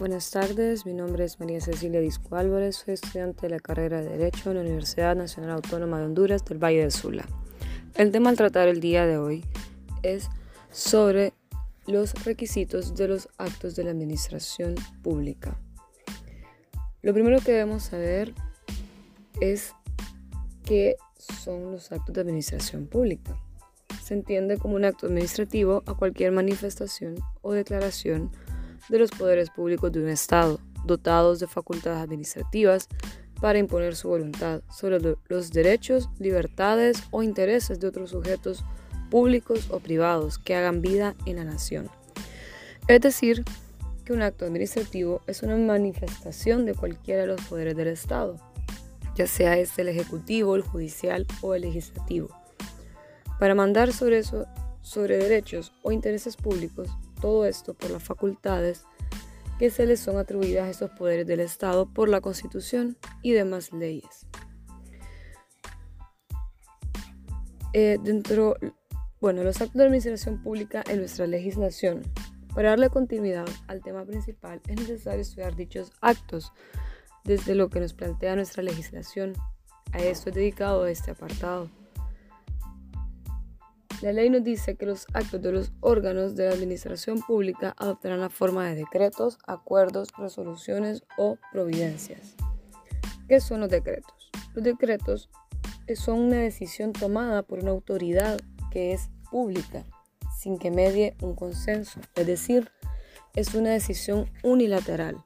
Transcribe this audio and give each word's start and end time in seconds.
Buenas 0.00 0.30
tardes, 0.30 0.86
mi 0.86 0.94
nombre 0.94 1.26
es 1.26 1.38
María 1.40 1.60
Cecilia 1.60 2.00
Disco 2.00 2.34
Álvarez, 2.34 2.76
soy 2.76 2.94
estudiante 2.94 3.42
de 3.42 3.50
la 3.50 3.60
carrera 3.60 4.00
de 4.00 4.08
Derecho 4.08 4.48
en 4.48 4.56
la 4.56 4.62
Universidad 4.62 5.14
Nacional 5.14 5.50
Autónoma 5.50 5.98
de 5.98 6.06
Honduras 6.06 6.42
del 6.46 6.56
Valle 6.56 6.84
de 6.84 6.90
Sula. 6.90 7.28
El 7.96 8.10
tema 8.10 8.30
al 8.30 8.38
tratar 8.38 8.68
el 8.68 8.80
día 8.80 9.04
de 9.04 9.18
hoy 9.18 9.44
es 10.02 10.30
sobre 10.70 11.34
los 11.86 12.14
requisitos 12.24 12.94
de 12.94 13.08
los 13.08 13.28
actos 13.36 13.76
de 13.76 13.84
la 13.84 13.90
administración 13.90 14.74
pública. 15.02 15.60
Lo 17.02 17.12
primero 17.12 17.38
que 17.40 17.52
debemos 17.52 17.82
saber 17.82 18.32
es 19.42 19.74
qué 20.64 20.96
son 21.18 21.72
los 21.72 21.92
actos 21.92 22.14
de 22.14 22.22
administración 22.22 22.86
pública. 22.86 23.36
Se 24.02 24.14
entiende 24.14 24.56
como 24.56 24.76
un 24.76 24.86
acto 24.86 25.08
administrativo 25.08 25.82
a 25.84 25.94
cualquier 25.94 26.32
manifestación 26.32 27.16
o 27.42 27.52
declaración 27.52 28.30
de 28.88 28.98
los 28.98 29.10
poderes 29.10 29.50
públicos 29.50 29.92
de 29.92 30.00
un 30.00 30.08
Estado, 30.08 30.60
dotados 30.84 31.40
de 31.40 31.46
facultades 31.46 32.02
administrativas 32.02 32.88
para 33.40 33.58
imponer 33.58 33.96
su 33.96 34.08
voluntad 34.08 34.62
sobre 34.70 35.16
los 35.28 35.50
derechos, 35.50 36.08
libertades 36.18 37.02
o 37.10 37.22
intereses 37.22 37.80
de 37.80 37.88
otros 37.88 38.10
sujetos 38.10 38.64
públicos 39.10 39.70
o 39.70 39.80
privados 39.80 40.38
que 40.38 40.54
hagan 40.54 40.82
vida 40.82 41.14
en 41.26 41.36
la 41.36 41.44
nación. 41.44 41.90
Es 42.86 43.00
decir, 43.00 43.44
que 44.04 44.12
un 44.12 44.22
acto 44.22 44.44
administrativo 44.44 45.22
es 45.26 45.42
una 45.42 45.56
manifestación 45.56 46.66
de 46.66 46.74
cualquiera 46.74 47.22
de 47.22 47.28
los 47.28 47.40
poderes 47.42 47.76
del 47.76 47.88
Estado, 47.88 48.36
ya 49.14 49.26
sea 49.26 49.56
este 49.56 49.82
el 49.82 49.88
ejecutivo, 49.88 50.54
el 50.56 50.62
judicial 50.62 51.26
o 51.40 51.54
el 51.54 51.62
legislativo. 51.62 52.28
Para 53.38 53.54
mandar 53.54 53.92
sobre, 53.92 54.18
eso, 54.18 54.46
sobre 54.82 55.16
derechos 55.16 55.72
o 55.82 55.92
intereses 55.92 56.36
públicos 56.36 56.88
todo 57.20 57.44
esto 57.44 57.74
por 57.74 57.90
las 57.90 58.02
facultades 58.02 58.84
que 59.58 59.70
se 59.70 59.84
les 59.84 60.00
son 60.00 60.16
atribuidas 60.16 60.66
a 60.66 60.70
estos 60.70 60.90
poderes 60.92 61.26
del 61.26 61.40
Estado 61.40 61.86
por 61.92 62.08
la 62.08 62.20
Constitución 62.20 62.96
y 63.22 63.32
demás 63.32 63.72
leyes. 63.72 64.26
Eh, 67.72 67.98
dentro, 68.02 68.56
bueno, 69.20 69.44
los 69.44 69.60
actos 69.60 69.76
de 69.76 69.84
administración 69.84 70.42
pública 70.42 70.82
en 70.88 70.98
nuestra 70.98 71.26
legislación. 71.26 72.02
Para 72.54 72.70
darle 72.70 72.90
continuidad 72.90 73.46
al 73.68 73.80
tema 73.82 74.04
principal 74.04 74.60
es 74.66 74.80
necesario 74.80 75.20
estudiar 75.20 75.54
dichos 75.54 75.92
actos 76.00 76.52
desde 77.24 77.54
lo 77.54 77.68
que 77.68 77.80
nos 77.80 77.92
plantea 77.92 78.34
nuestra 78.34 78.62
legislación. 78.62 79.34
A 79.92 79.98
esto 79.98 80.30
es 80.30 80.34
dedicado 80.34 80.86
este 80.86 81.12
apartado. 81.12 81.68
La 84.02 84.14
ley 84.14 84.30
nos 84.30 84.42
dice 84.42 84.76
que 84.76 84.86
los 84.86 85.06
actos 85.12 85.42
de 85.42 85.52
los 85.52 85.72
órganos 85.80 86.34
de 86.34 86.46
la 86.46 86.54
administración 86.54 87.20
pública 87.20 87.74
adoptarán 87.76 88.20
la 88.20 88.30
forma 88.30 88.66
de 88.66 88.76
decretos, 88.76 89.38
acuerdos, 89.46 90.08
resoluciones 90.16 91.02
o 91.18 91.36
providencias. 91.52 92.34
¿Qué 93.28 93.40
son 93.40 93.60
los 93.60 93.68
decretos? 93.68 94.30
Los 94.54 94.64
decretos 94.64 95.28
son 95.96 96.18
una 96.18 96.36
decisión 96.36 96.94
tomada 96.94 97.42
por 97.42 97.58
una 97.58 97.72
autoridad 97.72 98.40
que 98.70 98.92
es 98.92 99.10
pública, 99.30 99.84
sin 100.38 100.58
que 100.58 100.70
medie 100.70 101.14
un 101.20 101.34
consenso, 101.34 102.00
es 102.14 102.26
decir, 102.26 102.70
es 103.34 103.54
una 103.54 103.70
decisión 103.70 104.30
unilateral. 104.42 105.22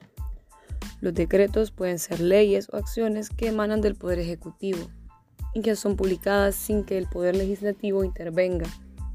Los 1.00 1.14
decretos 1.14 1.70
pueden 1.70 2.00
ser 2.00 2.18
leyes 2.18 2.68
o 2.72 2.76
acciones 2.76 3.30
que 3.30 3.48
emanan 3.48 3.80
del 3.80 3.94
Poder 3.94 4.18
Ejecutivo, 4.18 4.88
y 5.54 5.62
que 5.62 5.76
son 5.76 5.96
publicadas 5.96 6.56
sin 6.56 6.84
que 6.84 6.98
el 6.98 7.06
Poder 7.06 7.36
Legislativo 7.36 8.04
intervenga. 8.04 8.66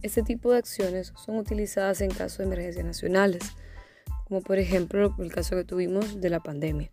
Este 0.02 0.24
tipo 0.24 0.52
de 0.52 0.60
acciones 0.60 1.14
son 1.18 1.38
utilizadas 1.38 2.00
en 2.00 2.10
casos 2.10 2.40
de 2.40 2.46
emergencias 2.46 2.86
nacionales, 2.86 3.44
como 4.28 4.42
por 4.42 4.58
ejemplo 4.58 5.14
el 5.20 5.32
caso 5.32 5.58
que 5.58 5.66
tuvimos 5.66 6.22
de 6.22 6.30
la 6.30 6.40
pandemia. 6.40 6.90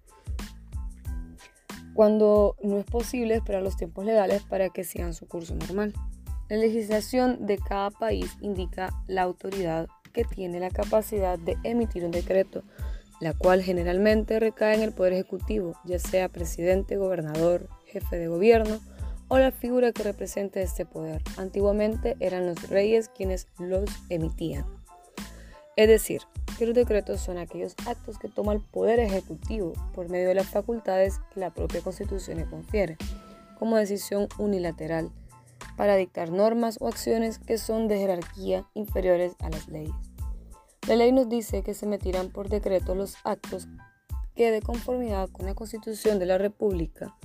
Cuando 1.94 2.56
no 2.62 2.78
es 2.78 2.84
posible 2.84 3.36
esperar 3.36 3.62
los 3.62 3.76
tiempos 3.76 4.04
legales 4.04 4.42
para 4.42 4.68
que 4.68 4.84
sigan 4.84 5.14
su 5.14 5.26
curso 5.26 5.54
normal. 5.54 5.94
La 6.48 6.56
legislación 6.56 7.46
de 7.46 7.58
cada 7.58 7.90
país 7.90 8.36
indica 8.40 8.90
la 9.06 9.22
autoridad 9.22 9.88
que 10.12 10.24
tiene 10.24 10.60
la 10.60 10.70
capacidad 10.70 11.38
de 11.38 11.56
emitir 11.62 12.04
un 12.04 12.10
decreto, 12.10 12.62
la 13.20 13.32
cual 13.32 13.62
generalmente 13.62 14.38
recae 14.40 14.74
en 14.74 14.82
el 14.82 14.92
Poder 14.92 15.14
Ejecutivo, 15.14 15.74
ya 15.84 15.98
sea 15.98 16.28
presidente, 16.28 16.96
gobernador, 16.96 17.68
jefe 17.86 18.18
de 18.18 18.28
gobierno, 18.28 18.78
o 19.28 19.38
la 19.38 19.52
figura 19.52 19.92
que 19.92 20.02
representa 20.02 20.60
este 20.60 20.86
poder. 20.86 21.22
Antiguamente 21.36 22.16
eran 22.20 22.46
los 22.46 22.68
reyes 22.68 23.08
quienes 23.08 23.48
los 23.58 23.90
emitían. 24.08 24.64
Es 25.76 25.88
decir, 25.88 26.22
que 26.58 26.66
los 26.66 26.74
decretos 26.74 27.20
son 27.20 27.36
aquellos 27.36 27.74
actos 27.86 28.18
que 28.18 28.28
toma 28.28 28.52
el 28.52 28.60
poder 28.60 28.98
ejecutivo 28.98 29.74
por 29.94 30.08
medio 30.08 30.28
de 30.28 30.34
las 30.34 30.48
facultades 30.48 31.20
que 31.34 31.40
la 31.40 31.52
propia 31.52 31.82
constitución 31.82 32.38
le 32.38 32.46
confiere, 32.46 32.96
como 33.58 33.76
decisión 33.76 34.28
unilateral, 34.38 35.10
para 35.76 35.96
dictar 35.96 36.30
normas 36.30 36.78
o 36.80 36.88
acciones 36.88 37.38
que 37.38 37.58
son 37.58 37.88
de 37.88 37.98
jerarquía 37.98 38.66
inferiores 38.74 39.34
a 39.40 39.50
las 39.50 39.68
leyes. 39.68 39.94
La 40.88 40.96
ley 40.96 41.12
nos 41.12 41.28
dice 41.28 41.62
que 41.62 41.74
se 41.74 41.84
emitirán 41.84 42.30
por 42.30 42.48
decreto 42.48 42.94
los 42.94 43.16
actos 43.24 43.68
que 44.34 44.50
de 44.50 44.62
conformidad 44.62 45.28
con 45.30 45.46
la 45.46 45.54
Constitución 45.54 46.18
de 46.18 46.26
la 46.26 46.38
República 46.38 47.16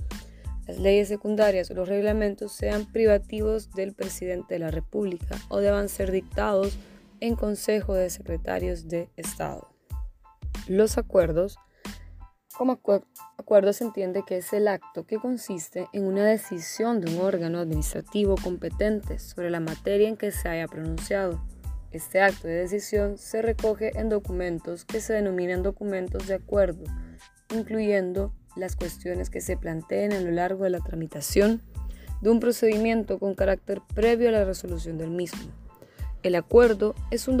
las 0.66 0.78
leyes 0.78 1.08
secundarias 1.08 1.70
o 1.70 1.74
los 1.74 1.88
reglamentos 1.88 2.52
sean 2.52 2.90
privativos 2.90 3.72
del 3.72 3.94
presidente 3.94 4.54
de 4.54 4.60
la 4.60 4.70
República 4.70 5.36
o 5.48 5.58
deban 5.58 5.88
ser 5.88 6.10
dictados 6.10 6.78
en 7.20 7.36
Consejo 7.36 7.94
de 7.94 8.10
Secretarios 8.10 8.88
de 8.88 9.08
Estado. 9.16 9.68
Los 10.68 10.98
acuerdos, 10.98 11.58
como 12.56 12.80
acuerdo 13.38 13.72
se 13.72 13.84
entiende 13.84 14.22
que 14.26 14.38
es 14.38 14.52
el 14.52 14.68
acto 14.68 15.06
que 15.06 15.16
consiste 15.16 15.88
en 15.92 16.04
una 16.04 16.24
decisión 16.24 17.00
de 17.00 17.12
un 17.12 17.20
órgano 17.20 17.58
administrativo 17.58 18.36
competente 18.36 19.18
sobre 19.18 19.50
la 19.50 19.60
materia 19.60 20.08
en 20.08 20.16
que 20.16 20.30
se 20.30 20.48
haya 20.48 20.68
pronunciado. 20.68 21.42
Este 21.90 22.20
acto 22.20 22.48
de 22.48 22.54
decisión 22.54 23.18
se 23.18 23.42
recoge 23.42 23.98
en 23.98 24.08
documentos 24.08 24.84
que 24.84 25.00
se 25.00 25.12
denominan 25.12 25.62
documentos 25.62 26.26
de 26.26 26.34
acuerdo, 26.34 26.84
incluyendo 27.54 28.32
las 28.56 28.76
cuestiones 28.76 29.30
que 29.30 29.40
se 29.40 29.56
planteen 29.56 30.12
a 30.12 30.20
lo 30.20 30.30
largo 30.30 30.64
de 30.64 30.70
la 30.70 30.80
tramitación 30.80 31.62
de 32.20 32.30
un 32.30 32.40
procedimiento 32.40 33.18
con 33.18 33.34
carácter 33.34 33.80
previo 33.94 34.28
a 34.28 34.32
la 34.32 34.44
resolución 34.44 34.98
del 34.98 35.10
mismo. 35.10 35.50
El 36.22 36.36
acuerdo 36.36 36.94
es 37.10 37.26
un 37.26 37.36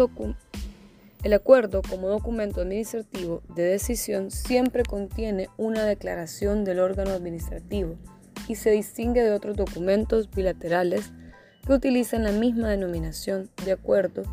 el 1.22 1.34
acuerdo 1.34 1.82
como 1.88 2.08
documento 2.08 2.62
administrativo 2.62 3.42
de 3.54 3.62
decisión 3.62 4.32
siempre 4.32 4.82
contiene 4.82 5.48
una 5.56 5.84
declaración 5.84 6.64
del 6.64 6.80
órgano 6.80 7.12
administrativo 7.12 7.94
y 8.48 8.56
se 8.56 8.70
distingue 8.70 9.22
de 9.22 9.30
otros 9.30 9.56
documentos 9.56 10.28
bilaterales 10.28 11.12
que 11.64 11.74
utilizan 11.74 12.24
la 12.24 12.32
misma 12.32 12.70
denominación 12.70 13.50
de 13.64 13.70
acuerdo 13.70 14.24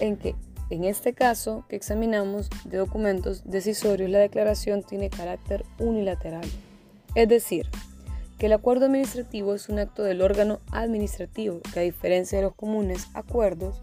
en 0.00 0.16
que 0.16 0.34
en 0.70 0.84
este 0.84 1.12
caso 1.12 1.64
que 1.68 1.76
examinamos 1.76 2.48
de 2.64 2.78
documentos 2.78 3.42
decisorios, 3.44 4.10
la 4.10 4.18
declaración 4.18 4.82
tiene 4.82 5.10
carácter 5.10 5.64
unilateral. 5.78 6.46
Es 7.14 7.28
decir, 7.28 7.68
que 8.38 8.46
el 8.46 8.52
acuerdo 8.52 8.86
administrativo 8.86 9.54
es 9.54 9.68
un 9.68 9.78
acto 9.78 10.02
del 10.02 10.22
órgano 10.22 10.60
administrativo, 10.72 11.60
que 11.72 11.80
a 11.80 11.82
diferencia 11.82 12.38
de 12.38 12.44
los 12.44 12.54
comunes 12.54 13.08
acuerdos, 13.14 13.82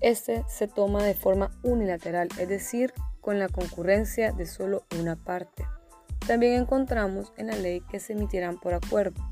este 0.00 0.44
se 0.48 0.66
toma 0.66 1.02
de 1.02 1.14
forma 1.14 1.50
unilateral, 1.62 2.28
es 2.38 2.48
decir, 2.48 2.92
con 3.20 3.38
la 3.38 3.48
concurrencia 3.48 4.32
de 4.32 4.46
solo 4.46 4.84
una 4.98 5.16
parte. 5.16 5.64
También 6.26 6.54
encontramos 6.54 7.32
en 7.36 7.48
la 7.48 7.56
ley 7.56 7.80
que 7.90 8.00
se 8.00 8.14
emitirán 8.14 8.58
por 8.58 8.74
acuerdo. 8.74 9.22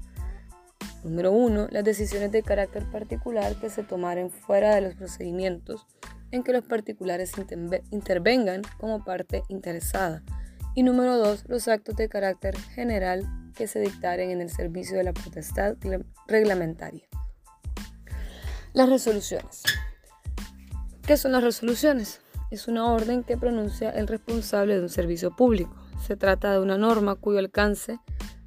Número 1.05 1.33
1. 1.33 1.69
Las 1.71 1.85
decisiones 1.85 2.33
de 2.33 2.43
carácter 2.43 2.85
particular 2.91 3.55
que 3.57 3.71
se 3.71 3.83
tomaren 3.83 4.31
fuera 4.31 4.75
de 4.75 4.81
los 4.81 4.95
procedimientos 4.95 5.87
que 6.43 6.53
los 6.53 6.65
particulares 6.65 7.33
intervengan 7.91 8.63
como 8.79 9.05
parte 9.05 9.43
interesada. 9.49 10.23
Y 10.75 10.83
número 10.83 11.17
dos, 11.17 11.45
los 11.49 11.69
actos 11.69 11.97
de 11.97 12.09
carácter 12.09 12.57
general 12.59 13.25
que 13.55 13.67
se 13.67 13.81
dictaren 13.81 14.31
en 14.31 14.41
el 14.41 14.51
servicio 14.51 14.97
de 14.97 15.05
la 15.05 15.13
potestad 15.13 15.77
reglamentaria. 16.27 17.09
Las 18.75 18.89
resoluciones. 18.89 19.63
¿Qué 21.07 21.17
son 21.17 21.33
las 21.33 21.43
resoluciones? 21.43 22.21
Es 22.51 22.69
una 22.69 22.93
orden 22.93 23.25
que 23.25 23.37
pronuncia 23.37 23.91
el 23.91 24.07
responsable 24.07 24.77
de 24.77 24.83
un 24.83 24.89
servicio 24.89 25.35
público. 25.35 25.75
Se 26.07 26.17
trata 26.17 26.53
de 26.53 26.61
una 26.61 26.77
norma 26.77 27.15
cuyo 27.15 27.39
alcance 27.39 27.99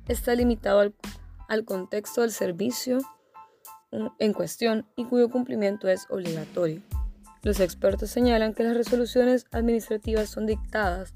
está 0.08 0.36
limitado 0.36 0.80
al, 0.80 0.94
al 1.48 1.66
contexto 1.66 2.22
del 2.22 2.32
servicio 2.32 3.00
en 4.20 4.34
cuestión 4.34 4.86
y 4.96 5.06
cuyo 5.06 5.30
cumplimiento 5.30 5.88
es 5.88 6.06
obligatorio. 6.10 6.82
Los 7.42 7.60
expertos 7.60 8.10
señalan 8.10 8.54
que 8.54 8.64
las 8.64 8.76
resoluciones 8.76 9.46
administrativas 9.52 10.30
son 10.30 10.46
dictadas 10.46 11.14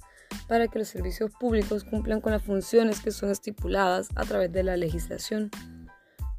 para 0.48 0.68
que 0.68 0.80
los 0.80 0.88
servicios 0.88 1.32
públicos 1.32 1.84
cumplan 1.84 2.22
con 2.22 2.32
las 2.32 2.44
funciones 2.44 3.02
que 3.02 3.12
son 3.12 3.30
estipuladas 3.30 4.10
a 4.16 4.24
través 4.24 4.52
de 4.52 4.64
la 4.64 4.78
legislación. 4.78 5.52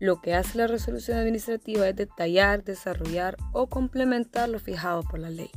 Lo 0.00 0.20
que 0.20 0.34
hace 0.34 0.58
la 0.58 0.66
resolución 0.66 1.18
administrativa 1.18 1.88
es 1.88 1.96
detallar, 1.96 2.64
desarrollar 2.64 3.36
o 3.52 3.68
complementar 3.68 4.48
lo 4.48 4.58
fijado 4.58 5.02
por 5.02 5.20
la 5.20 5.30
ley. 5.30 5.50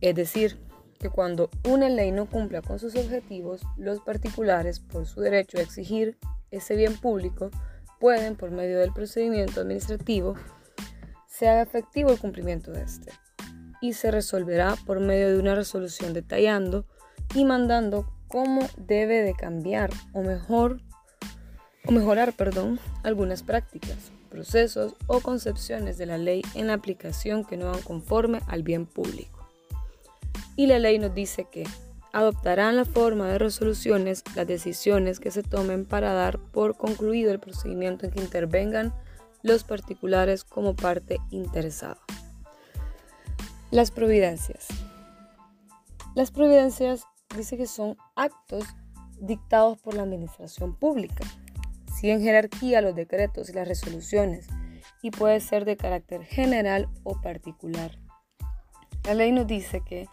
Es 0.00 0.14
decir, 0.14 0.58
que 0.98 1.10
cuando 1.10 1.50
una 1.68 1.88
ley 1.88 2.12
no 2.12 2.26
cumpla 2.26 2.62
con 2.62 2.78
sus 2.78 2.94
objetivos, 2.94 3.62
los 3.76 4.00
particulares, 4.00 4.78
por 4.80 5.06
su 5.06 5.20
derecho 5.20 5.58
a 5.58 5.62
exigir 5.62 6.18
ese 6.50 6.76
bien 6.76 6.96
público, 6.96 7.50
pueden, 7.98 8.36
por 8.36 8.50
medio 8.50 8.78
del 8.78 8.92
procedimiento 8.92 9.60
administrativo, 9.60 10.36
se 11.32 11.48
haga 11.48 11.62
efectivo 11.62 12.10
el 12.10 12.18
cumplimiento 12.18 12.72
de 12.72 12.82
este 12.82 13.10
y 13.80 13.94
se 13.94 14.10
resolverá 14.10 14.76
por 14.86 15.00
medio 15.00 15.30
de 15.30 15.38
una 15.38 15.54
resolución 15.54 16.12
detallando 16.12 16.84
y 17.34 17.44
mandando 17.44 18.06
cómo 18.28 18.68
debe 18.76 19.22
de 19.22 19.34
cambiar 19.34 19.90
o 20.12 20.22
mejor 20.22 20.80
o 21.86 21.90
mejorar, 21.90 22.34
perdón, 22.34 22.78
algunas 23.02 23.42
prácticas, 23.42 24.12
procesos 24.30 24.94
o 25.06 25.20
concepciones 25.20 25.98
de 25.98 26.06
la 26.06 26.18
ley 26.18 26.42
en 26.54 26.68
la 26.68 26.74
aplicación 26.74 27.44
que 27.44 27.56
no 27.56 27.72
van 27.72 27.82
conforme 27.82 28.40
al 28.46 28.62
bien 28.62 28.86
público. 28.86 29.48
Y 30.54 30.66
la 30.66 30.78
ley 30.78 30.98
nos 30.98 31.14
dice 31.14 31.48
que 31.50 31.64
adoptarán 32.12 32.76
la 32.76 32.84
forma 32.84 33.28
de 33.28 33.38
resoluciones 33.38 34.22
las 34.36 34.46
decisiones 34.46 35.18
que 35.18 35.30
se 35.30 35.42
tomen 35.42 35.86
para 35.86 36.12
dar 36.12 36.38
por 36.38 36.76
concluido 36.76 37.32
el 37.32 37.40
procedimiento 37.40 38.04
en 38.04 38.12
que 38.12 38.20
intervengan 38.20 38.92
los 39.42 39.64
particulares 39.64 40.44
como 40.44 40.74
parte 40.74 41.18
interesada. 41.30 41.98
Las 43.70 43.90
providencias. 43.90 44.68
Las 46.14 46.30
providencias 46.30 47.04
dice 47.36 47.56
que 47.56 47.66
son 47.66 47.96
actos 48.16 48.64
dictados 49.18 49.78
por 49.78 49.94
la 49.94 50.02
administración 50.02 50.74
pública. 50.74 51.24
Siguen 51.94 52.20
jerarquía 52.20 52.80
los 52.80 52.94
decretos 52.94 53.48
y 53.48 53.52
las 53.52 53.66
resoluciones 53.68 54.48
y 55.02 55.10
puede 55.10 55.40
ser 55.40 55.64
de 55.64 55.76
carácter 55.76 56.24
general 56.24 56.88
o 57.02 57.20
particular. 57.20 57.98
La 59.04 59.14
ley 59.14 59.32
nos 59.32 59.46
dice 59.46 59.82
que 59.84 60.06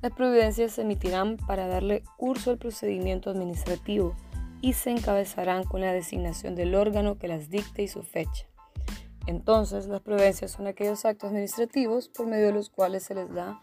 las 0.00 0.12
providencias 0.12 0.72
se 0.72 0.82
emitirán 0.82 1.36
para 1.36 1.68
darle 1.68 2.02
curso 2.16 2.50
al 2.50 2.58
procedimiento 2.58 3.30
administrativo 3.30 4.16
y 4.60 4.72
se 4.72 4.90
encabezarán 4.90 5.64
con 5.64 5.80
la 5.80 5.92
designación 5.92 6.54
del 6.54 6.74
órgano 6.74 7.18
que 7.18 7.28
las 7.28 7.50
dicte 7.50 7.82
y 7.82 7.88
su 7.88 8.02
fecha. 8.02 8.46
Entonces, 9.26 9.86
las 9.86 10.00
providencias 10.00 10.50
son 10.50 10.66
aquellos 10.66 11.04
actos 11.04 11.30
administrativos 11.30 12.08
por 12.08 12.26
medio 12.26 12.46
de 12.46 12.52
los 12.52 12.70
cuales 12.70 13.04
se 13.04 13.14
les 13.14 13.32
da 13.32 13.60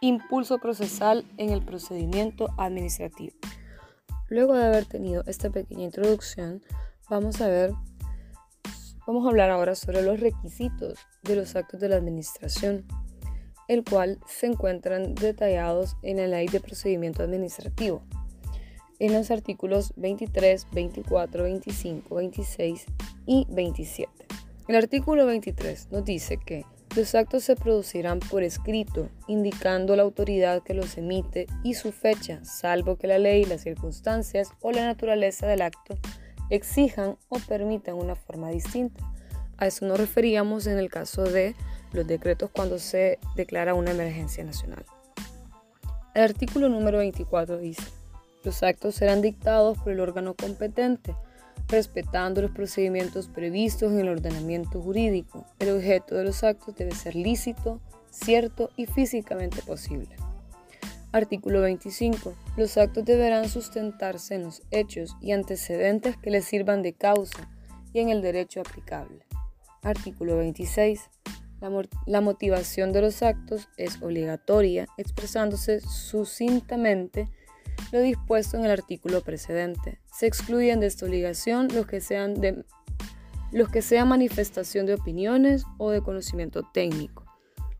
impulso 0.00 0.58
procesal 0.58 1.24
en 1.36 1.50
el 1.50 1.62
procedimiento 1.62 2.48
administrativo. 2.58 3.34
Luego 4.28 4.54
de 4.54 4.64
haber 4.64 4.86
tenido 4.86 5.22
esta 5.26 5.50
pequeña 5.50 5.84
introducción, 5.84 6.62
vamos 7.08 7.40
a 7.40 7.48
ver, 7.48 7.72
vamos 9.06 9.24
a 9.24 9.28
hablar 9.28 9.50
ahora 9.50 9.74
sobre 9.74 10.02
los 10.02 10.20
requisitos 10.20 10.98
de 11.22 11.36
los 11.36 11.56
actos 11.56 11.80
de 11.80 11.88
la 11.88 11.96
administración, 11.96 12.86
el 13.68 13.84
cual 13.84 14.18
se 14.26 14.46
encuentran 14.46 15.14
detallados 15.14 15.96
en 16.02 16.18
la 16.18 16.26
Ley 16.26 16.48
de 16.48 16.60
Procedimiento 16.60 17.22
Administrativo, 17.22 18.02
en 18.98 19.12
los 19.12 19.30
artículos 19.30 19.92
23, 19.96 20.66
24, 20.72 21.44
25, 21.44 22.14
26 22.14 22.86
y 23.26 23.46
27. 23.50 24.33
El 24.66 24.76
artículo 24.76 25.26
23 25.26 25.90
nos 25.90 26.06
dice 26.06 26.38
que 26.38 26.64
los 26.96 27.14
actos 27.14 27.44
se 27.44 27.54
producirán 27.54 28.20
por 28.20 28.42
escrito, 28.42 29.10
indicando 29.26 29.94
la 29.94 30.04
autoridad 30.04 30.62
que 30.62 30.72
los 30.72 30.96
emite 30.96 31.46
y 31.62 31.74
su 31.74 31.92
fecha, 31.92 32.42
salvo 32.46 32.96
que 32.96 33.06
la 33.06 33.18
ley, 33.18 33.44
las 33.44 33.60
circunstancias 33.60 34.48
o 34.62 34.72
la 34.72 34.86
naturaleza 34.86 35.46
del 35.46 35.60
acto 35.60 35.98
exijan 36.48 37.18
o 37.28 37.38
permitan 37.40 37.96
una 37.96 38.14
forma 38.14 38.48
distinta. 38.48 39.04
A 39.58 39.66
eso 39.66 39.84
nos 39.84 40.00
referíamos 40.00 40.66
en 40.66 40.78
el 40.78 40.88
caso 40.88 41.24
de 41.24 41.54
los 41.92 42.06
decretos 42.06 42.48
cuando 42.50 42.78
se 42.78 43.18
declara 43.36 43.74
una 43.74 43.90
emergencia 43.90 44.44
nacional. 44.44 44.86
El 46.14 46.22
artículo 46.22 46.70
número 46.70 46.98
24 46.98 47.58
dice, 47.58 47.84
los 48.44 48.62
actos 48.62 48.94
serán 48.94 49.20
dictados 49.20 49.76
por 49.76 49.92
el 49.92 50.00
órgano 50.00 50.34
competente 50.34 51.14
respetando 51.68 52.42
los 52.42 52.50
procedimientos 52.50 53.28
previstos 53.28 53.92
en 53.92 54.00
el 54.00 54.08
ordenamiento 54.08 54.80
jurídico. 54.80 55.46
El 55.58 55.70
objeto 55.70 56.14
de 56.14 56.24
los 56.24 56.44
actos 56.44 56.74
debe 56.76 56.94
ser 56.94 57.14
lícito, 57.14 57.80
cierto 58.10 58.70
y 58.76 58.86
físicamente 58.86 59.62
posible. 59.62 60.16
Artículo 61.12 61.60
25. 61.60 62.34
Los 62.56 62.76
actos 62.76 63.04
deberán 63.04 63.48
sustentarse 63.48 64.34
en 64.34 64.42
los 64.42 64.62
hechos 64.70 65.16
y 65.20 65.32
antecedentes 65.32 66.16
que 66.16 66.30
les 66.30 66.44
sirvan 66.44 66.82
de 66.82 66.92
causa 66.92 67.48
y 67.92 68.00
en 68.00 68.08
el 68.08 68.20
derecho 68.20 68.60
aplicable. 68.60 69.24
Artículo 69.82 70.36
26. 70.38 71.08
La, 71.60 71.70
la, 72.06 72.20
motivación 72.20 72.92
de 72.92 73.00
los 73.00 73.22
actos 73.22 73.68
es 73.76 74.02
obligatoria, 74.02 74.86
expresándose 74.98 75.80
sucintamente 75.80 77.28
lo 77.92 78.00
dispuesto 78.00 78.56
en 78.56 78.64
el 78.64 78.70
artículo 78.70 79.20
precedente. 79.20 80.00
Se 80.12 80.26
excluyen 80.26 80.80
de 80.80 80.86
esta 80.86 81.06
obligación 81.06 81.68
los 81.74 81.86
que 81.86 82.00
sean 82.00 82.34
de 82.40 82.64
los 83.52 83.68
que 83.68 83.82
sean 83.82 84.08
manifestación 84.08 84.84
de 84.84 84.94
opiniones 84.94 85.64
o 85.78 85.90
de 85.90 86.02
conocimiento 86.02 86.68
técnico. 86.74 87.24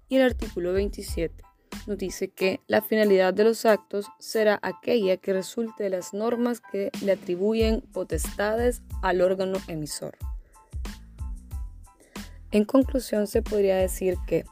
Y 0.08 0.16
el 0.16 0.22
artículo 0.22 0.72
27 0.72 1.42
nos 1.86 1.98
dice 1.98 2.28
que 2.28 2.60
la 2.68 2.80
finalidad 2.80 3.34
de 3.34 3.44
los 3.44 3.66
actos 3.66 4.06
será 4.20 4.60
aquella 4.62 5.16
que 5.16 5.32
resulte 5.32 5.82
de 5.82 5.90
las 5.90 6.14
normas 6.14 6.60
que 6.60 6.90
le 7.02 7.12
atribuyen 7.12 7.80
potestades 7.80 8.82
al 9.02 9.20
órgano 9.20 9.58
emisor. 9.66 10.16
En 12.52 12.64
conclusión, 12.64 13.26
se 13.26 13.42
podría 13.42 13.76
decir 13.76 14.16
que 14.28 14.44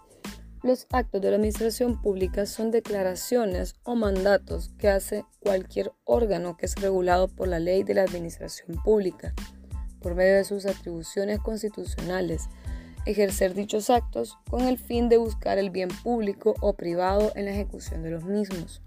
los 0.63 0.87
actos 0.91 1.21
de 1.21 1.31
la 1.31 1.37
administración 1.37 2.01
pública 2.01 2.47
son 2.47 2.71
declaraciones 2.71 3.75
o 3.83 3.97
mandatos 3.97 4.71
que 4.79 4.89
hace 4.89 5.25
cualquier 5.41 5.93
órgano 6.05 6.57
que 6.57 6.67
es 6.67 6.77
regulado 6.77 7.29
por 7.29 7.49
la 7.49 7.59
ley 7.59 7.83
de 7.83 7.95
la 7.95 8.03
administración 8.03 8.81
pública, 8.83 9.35
por 10.01 10.15
medio 10.15 10.37
de 10.37 10.45
sus 10.45 10.67
atribuciones 10.67 11.41
constitucionales, 11.41 12.49
ejercer 13.07 13.55
dichos 13.55 13.91
actos 13.91 14.39
con 14.49 14.63
el 14.63 14.79
fin 14.79 15.09
de 15.09 15.17
buscar 15.17 15.59
el 15.59 15.71
bien 15.71 15.89
público 16.05 16.55
o 16.61 16.75
privado 16.75 17.33
en 17.35 17.47
la 17.47 17.51
ejecución 17.51 18.05
de 18.05 18.11
los 18.11 18.25
mismos. 18.25 18.83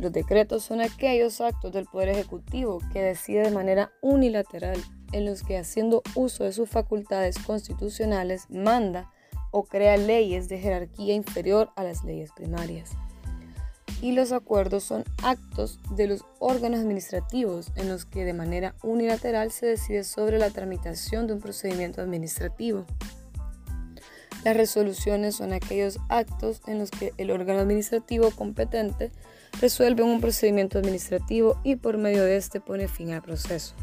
Los 0.00 0.10
decretos 0.10 0.64
son 0.64 0.80
aquellos 0.80 1.40
actos 1.40 1.72
del 1.72 1.86
Poder 1.86 2.08
Ejecutivo 2.08 2.80
que 2.92 3.00
decide 3.00 3.42
de 3.42 3.52
manera 3.52 3.92
unilateral 4.02 4.82
en 5.12 5.24
los 5.24 5.44
que 5.44 5.56
haciendo 5.56 6.02
uso 6.16 6.42
de 6.42 6.52
sus 6.52 6.68
facultades 6.68 7.38
constitucionales 7.38 8.46
manda 8.50 9.12
o 9.56 9.62
crea 9.62 9.96
leyes 9.96 10.48
de 10.48 10.58
jerarquía 10.58 11.14
inferior 11.14 11.70
a 11.76 11.84
las 11.84 12.02
leyes 12.02 12.32
primarias. 12.32 12.90
Y 14.02 14.10
los 14.10 14.32
acuerdos 14.32 14.82
son 14.82 15.04
actos 15.22 15.78
de 15.94 16.08
los 16.08 16.24
órganos 16.40 16.80
administrativos 16.80 17.70
en 17.76 17.88
los 17.88 18.04
que 18.04 18.24
de 18.24 18.32
manera 18.32 18.74
unilateral 18.82 19.52
se 19.52 19.66
decide 19.66 20.02
sobre 20.02 20.40
la 20.40 20.50
tramitación 20.50 21.28
de 21.28 21.34
un 21.34 21.40
procedimiento 21.40 22.02
administrativo. 22.02 22.84
Las 24.42 24.56
resoluciones 24.56 25.36
son 25.36 25.52
aquellos 25.52 26.00
actos 26.08 26.60
en 26.66 26.80
los 26.80 26.90
que 26.90 27.12
el 27.16 27.30
órgano 27.30 27.60
administrativo 27.60 28.32
competente 28.32 29.12
resuelve 29.60 30.02
un 30.02 30.20
procedimiento 30.20 30.80
administrativo 30.80 31.60
y 31.62 31.76
por 31.76 31.96
medio 31.96 32.24
de 32.24 32.38
este 32.38 32.60
pone 32.60 32.88
fin 32.88 33.12
al 33.12 33.22
proceso. 33.22 33.76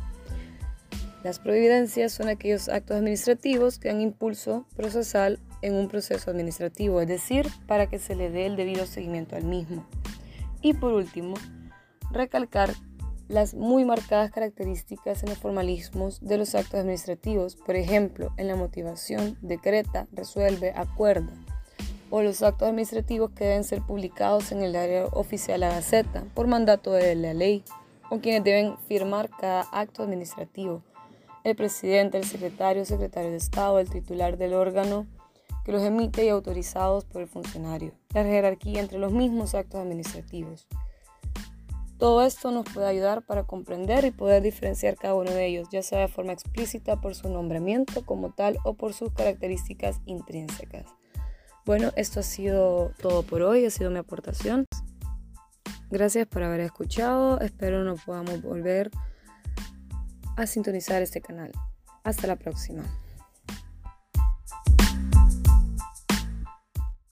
Las 1.24 1.40
providencias 1.40 2.12
son 2.12 2.28
aquellos 2.28 2.68
actos 2.68 2.98
administrativos 2.98 3.80
que 3.80 3.88
dan 3.88 4.02
impulso 4.02 4.66
procesal 4.76 5.40
en 5.62 5.76
un 5.76 5.88
proceso 5.88 6.32
administrativo, 6.32 7.02
es 7.02 7.08
decir, 7.08 7.48
para 7.68 7.88
que 7.88 8.00
se 8.00 8.16
le 8.16 8.30
dé 8.30 8.46
el 8.46 8.56
debido 8.56 8.86
seguimiento 8.86 9.36
al 9.36 9.44
mismo. 9.44 9.86
Y 10.62 10.74
por 10.74 10.94
último, 10.94 11.36
recalcar 12.12 12.74
las 13.28 13.54
muy 13.54 13.86
marcadas 13.86 14.30
características 14.32 15.24
en 15.24 15.30
los 15.30 15.38
formalismos 15.38 16.20
de 16.20 16.38
los 16.38 16.54
actos 16.54 16.82
administrativos, 16.82 17.56
por 17.56 17.76
ejemplo, 17.76 18.34
en 18.38 18.48
la 18.48 18.56
motivación, 18.56 19.38
decreta, 19.42 20.08
resuelve, 20.12 20.74
acuerda, 20.76 21.32
o 22.10 22.22
los 22.22 22.44
actos 22.44 22.68
administrativos 22.68 23.32
que 23.32 23.46
deben 23.46 23.64
ser 23.64 23.82
publicados 23.82 24.52
en 24.52 24.64
el 24.64 24.76
área 24.76 25.06
oficial 25.06 25.62
La 25.62 25.70
Gaceta 25.70 26.26
por 26.34 26.48
mandato 26.48 26.92
de 26.92 27.16
la 27.16 27.34
ley, 27.34 27.64
o 28.10 28.20
quienes 28.20 28.44
deben 28.44 28.78
firmar 28.90 29.30
cada 29.30 29.62
acto 29.72 30.04
administrativo. 30.04 30.84
El 31.46 31.56
presidente, 31.56 32.18
el 32.18 32.26
secretario, 32.26 32.84
secretario 32.84 33.32
de 33.32 33.38
Estado, 33.38 33.80
el 33.80 33.90
titular 33.90 34.38
del 34.38 34.54
órgano 34.54 35.08
que 35.64 35.72
los 35.72 35.82
emite 35.84 36.26
y 36.26 36.30
autorizados 36.30 37.06
por 37.06 37.22
el 37.22 37.28
funcionario, 37.28 37.94
la 38.14 38.24
jerarquía 38.24 38.82
entre 38.82 39.00
los 39.00 39.12
mismos 39.12 39.54
actos 39.56 39.82
administrativos. 39.82 40.68
Todo 41.98 42.24
esto 42.24 42.50
nos 42.50 42.66
puede 42.66 42.88
ayudar 42.88 43.24
para 43.24 43.44
comprender 43.44 44.06
y 44.06 44.12
poder 44.12 44.42
diferenciar 44.42 44.96
cada 44.96 45.14
uno 45.14 45.30
de 45.30 45.46
ellos, 45.46 45.70
ya 45.72 45.84
sea 45.84 46.00
de 46.00 46.08
forma 46.08 46.34
explícita 46.34 47.00
por 47.00 47.14
su 47.14 47.30
nombramiento 47.30 48.04
como 48.06 48.32
tal 48.32 48.58
o 48.64 48.74
por 48.74 48.94
sus 48.94 49.14
características 49.14 50.02
intrínsecas. 50.06 50.86
Bueno, 51.64 51.92
esto 51.96 52.22
ha 52.22 52.24
sido 52.24 52.92
todo 53.00 53.22
por 53.22 53.44
hoy, 53.44 53.66
ha 53.66 53.70
sido 53.70 53.92
mi 53.92 54.00
aportación. 54.00 54.66
Gracias 55.92 56.26
por 56.26 56.42
haber 56.42 56.62
escuchado, 56.62 57.40
espero 57.40 57.84
nos 57.84 58.04
podamos 58.04 58.42
volver 58.42 58.90
a 60.38 60.48
sintonizar 60.48 61.04
este 61.04 61.22
canal. 61.22 61.52
Hasta 62.04 62.26
la 62.26 62.36
próxima. 62.36 62.84